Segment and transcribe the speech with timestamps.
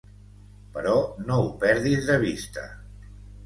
[0.77, 0.95] Però
[1.29, 2.69] no ho perdis de vista.